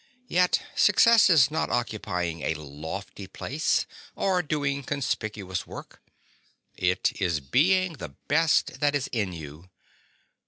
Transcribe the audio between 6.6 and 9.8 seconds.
it is being the best that is in you.